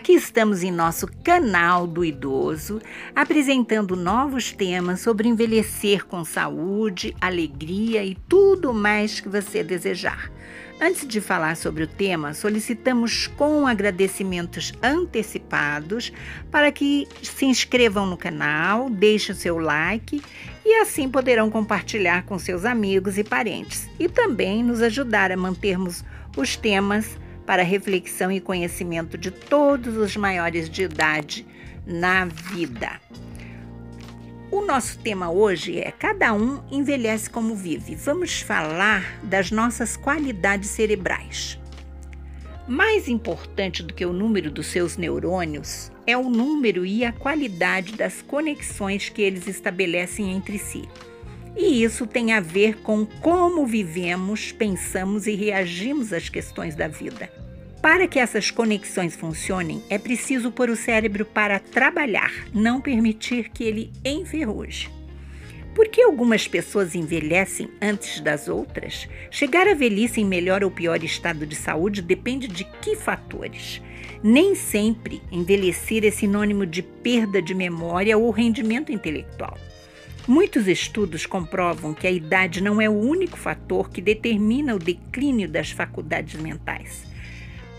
[0.00, 2.80] Aqui estamos em nosso canal do idoso,
[3.14, 10.32] apresentando novos temas sobre envelhecer com saúde, alegria e tudo mais que você desejar.
[10.80, 16.10] Antes de falar sobre o tema, solicitamos com agradecimentos antecipados
[16.50, 20.22] para que se inscrevam no canal, deixem o seu like
[20.64, 26.02] e assim poderão compartilhar com seus amigos e parentes e também nos ajudar a mantermos
[26.38, 27.18] os temas
[27.50, 31.44] para reflexão e conhecimento de todos os maiores de idade
[31.84, 33.00] na vida.
[34.52, 37.96] O nosso tema hoje é Cada um envelhece como vive.
[37.96, 41.58] Vamos falar das nossas qualidades cerebrais.
[42.68, 47.96] Mais importante do que o número dos seus neurônios é o número e a qualidade
[47.96, 50.88] das conexões que eles estabelecem entre si.
[51.56, 57.39] E isso tem a ver com como vivemos, pensamos e reagimos às questões da vida.
[57.82, 63.64] Para que essas conexões funcionem, é preciso pôr o cérebro para trabalhar, não permitir que
[63.64, 64.90] ele enferruje.
[65.74, 69.08] Por que algumas pessoas envelhecem antes das outras?
[69.30, 73.80] Chegar à velhice em melhor ou pior estado de saúde depende de que fatores?
[74.22, 79.56] Nem sempre envelhecer é sinônimo de perda de memória ou rendimento intelectual.
[80.28, 85.48] Muitos estudos comprovam que a idade não é o único fator que determina o declínio
[85.48, 87.09] das faculdades mentais.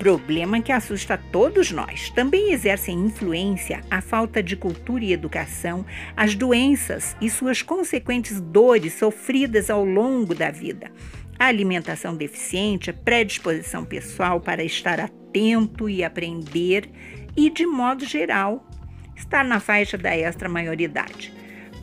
[0.00, 2.08] Problema que assusta todos nós.
[2.08, 5.84] Também exercem influência a falta de cultura e educação,
[6.16, 10.90] as doenças e suas consequentes dores sofridas ao longo da vida.
[11.38, 16.88] A alimentação deficiente, a predisposição pessoal para estar atento e aprender,
[17.36, 18.66] e, de modo geral,
[19.14, 21.30] estar na faixa da extra-maioridade.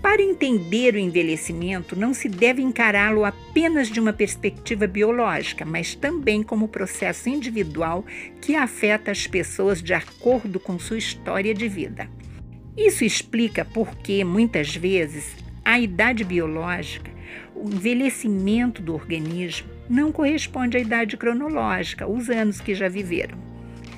[0.02, 6.44] Para entender o envelhecimento, não se deve encará-lo apenas de uma perspectiva biológica, mas também
[6.44, 8.06] como processo individual
[8.42, 12.10] que afeta as pessoas de acordo com sua história de vida.
[12.76, 17.12] Isso explica por que, muitas vezes, a idade biológica,
[17.56, 23.47] o envelhecimento do organismo, não corresponde à idade cronológica, os anos que já viveram.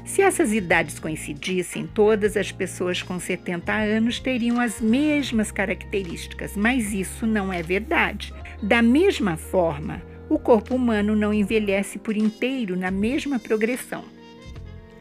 [0.10, 6.92] Se essas idades coincidissem, todas as pessoas com 70 anos teriam as mesmas características, mas
[6.92, 8.34] isso não é verdade.
[8.60, 14.04] Da mesma forma, o corpo humano não envelhece por inteiro na mesma progressão.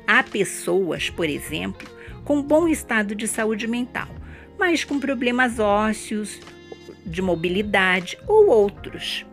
[0.07, 1.89] Há pessoas, por exemplo,
[2.23, 4.09] com bom estado de saúde mental,
[4.59, 6.39] mas com problemas ósseos,
[7.07, 9.25] de mobilidade ou outros.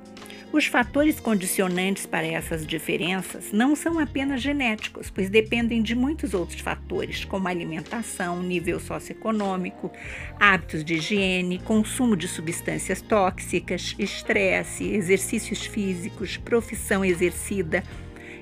[0.55, 6.61] Os fatores condicionantes para essas diferenças não são apenas genéticos, pois dependem de muitos outros
[6.61, 9.91] fatores, como alimentação, nível socioeconômico,
[10.39, 17.83] hábitos de higiene, consumo de substâncias tóxicas, estresse, exercícios físicos, profissão exercida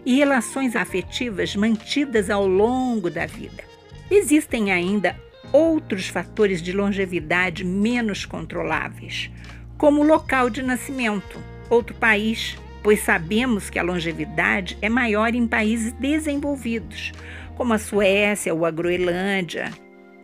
[0.06, 3.64] e relações afetivas mantidas ao longo da vida.
[4.12, 5.20] Existem ainda
[5.52, 9.32] outros fatores de longevidade menos controláveis,
[9.80, 15.48] como o local de nascimento outro país, pois sabemos que a longevidade é maior em
[15.48, 17.12] países desenvolvidos,
[17.56, 19.72] como a Suécia ou a Groenlândia,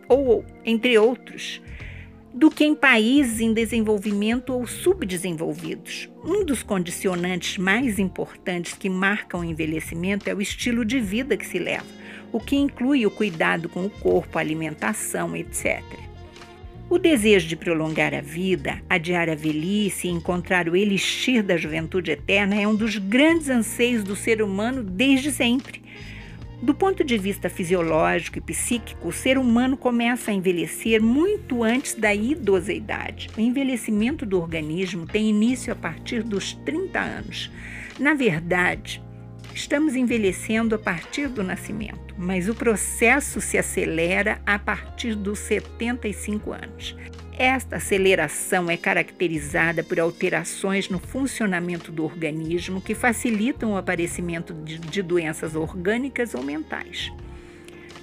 [0.08, 1.62] ou entre outros,
[2.32, 6.08] do que em países em desenvolvimento ou subdesenvolvidos.
[6.24, 11.46] Um dos condicionantes mais importantes que marcam o envelhecimento é o estilo de vida que
[11.46, 11.86] se leva,
[12.32, 15.82] o que inclui o cuidado com o corpo, a alimentação, etc.
[16.90, 22.10] O desejo de prolongar a vida, adiar a velhice e encontrar o elixir da juventude
[22.10, 25.80] eterna é um dos grandes anseios do ser humano desde sempre.
[26.60, 31.94] Do ponto de vista fisiológico e psíquico, o ser humano começa a envelhecer muito antes
[31.94, 33.30] da idoseidade.
[33.38, 37.52] O envelhecimento do organismo tem início a partir dos 30 anos.
[38.00, 39.00] Na verdade,
[39.54, 46.52] Estamos envelhecendo a partir do nascimento, mas o processo se acelera a partir dos 75
[46.52, 46.96] anos.
[47.36, 55.02] Esta aceleração é caracterizada por alterações no funcionamento do organismo que facilitam o aparecimento de,
[55.02, 57.10] doenças orgânicas ou mentais.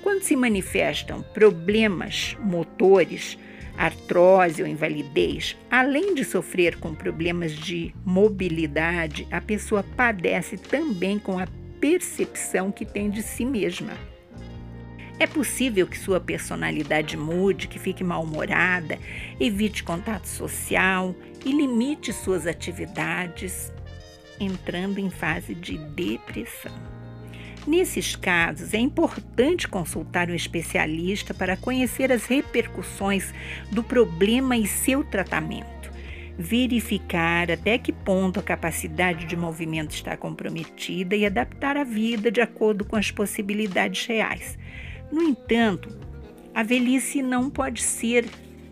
[0.01, 3.37] Quando se manifestam problemas motores,
[3.77, 11.37] artrose ou invalidez, além de sofrer com problemas de mobilidade, a pessoa padece também com
[11.37, 11.47] a
[11.79, 13.93] percepção que tem de si mesma.
[15.19, 18.99] É possível que sua personalidade mude, que fique mal-humorada,
[19.39, 23.73] evite contato social e limite suas atividades,
[24.39, 27.06] entrando em fase de depressão.
[27.67, 33.33] Nesses casos, é importante consultar um especialista para conhecer as repercussões
[33.69, 35.91] do problema e seu tratamento.
[36.37, 42.39] Verificar até que ponto a capacidade de movimento está comprometida e adaptar a vida de
[42.39, 44.57] acordo com as possibilidades reais.
[45.11, 45.89] No entanto,
[46.55, 48.25] a velhice não pode ser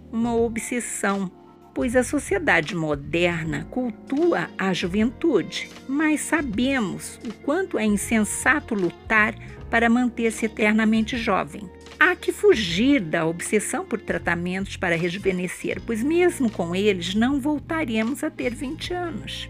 [0.09, 1.29] uma obsessão,
[1.75, 9.35] pois a sociedade moderna cultua a juventude, mas sabemos o quanto é insensato lutar
[9.69, 11.69] para manter-se eternamente jovem.
[11.99, 18.23] Há que fugir da obsessão por tratamentos para rejuvenescer, pois mesmo com eles não voltaremos
[18.23, 19.49] a ter 20 anos.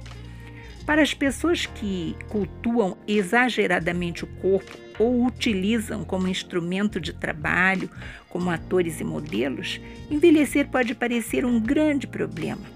[0.83, 7.89] Para as pessoas que cultuam exageradamente o corpo ou utilizam como instrumento de trabalho,
[8.29, 12.75] como atores e modelos, envelhecer pode parecer um grande problema.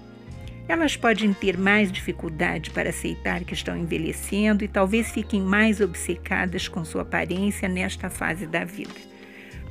[0.68, 6.68] Elas podem ter mais dificuldade para aceitar que estão envelhecendo e talvez fiquem mais obcecadas
[6.68, 9.10] com sua aparência nesta fase da vida.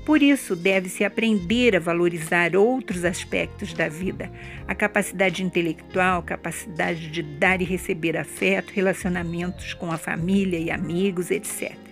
[0.05, 4.29] Por isso, deve-se aprender a valorizar outros aspectos da vida:
[4.67, 11.31] a capacidade intelectual, capacidade de dar e receber afeto, relacionamentos com a família e amigos,
[11.31, 11.88] etc.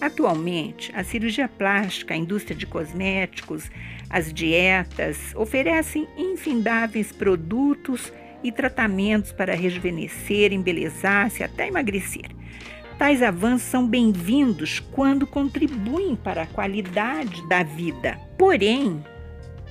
[0.00, 3.70] Atualmente, a cirurgia plástica, a indústria de cosméticos,
[4.08, 8.10] as dietas oferecem infindáveis produtos
[8.42, 12.30] e tratamentos para rejuvenescer, embelezar-se até emagrecer.
[12.96, 18.18] Tais avanços são bem-vindos quando contribuem para a qualidade da vida.
[18.38, 19.04] Porém,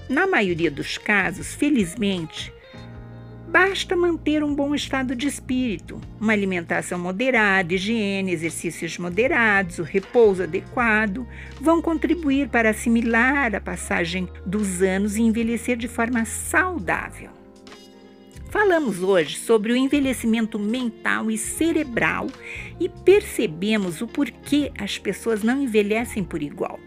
[0.07, 2.53] na maioria dos casos, felizmente,
[3.51, 10.43] basta manter um bom estado de espírito, uma alimentação moderada, higiene, exercícios moderados, o repouso
[10.43, 11.27] adequado,
[11.59, 17.31] vão contribuir para assimilar a passagem dos anos e envelhecer de forma saudável.
[18.51, 22.27] Falamos hoje sobre o envelhecimento mental e cerebral
[22.79, 26.79] e percebemos o porquê as pessoas não envelhecem por igual.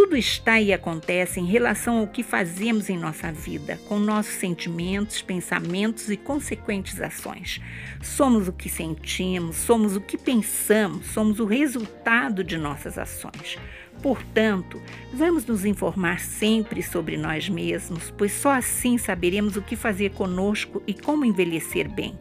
[0.00, 5.20] Tudo está e acontece em relação ao que fazemos em nossa vida, com nossos sentimentos,
[5.20, 7.60] pensamentos e consequentes ações.
[8.00, 13.58] Somos o que sentimos, somos o que pensamos, somos o resultado de nossas ações.
[14.00, 14.80] Portanto,
[15.12, 20.80] vamos nos informar sempre sobre nós mesmos, pois só assim saberemos o que fazer conosco
[20.86, 22.16] e como envelhecer bem.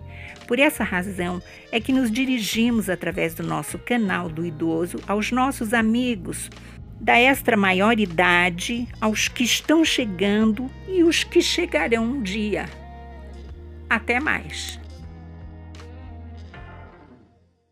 [0.47, 1.39] Por essa razão
[1.71, 6.49] é que nos dirigimos através do nosso canal do idoso aos nossos amigos
[6.99, 12.65] da extra maioridade, aos que estão chegando e os que chegarão um dia.
[13.89, 14.79] Até mais!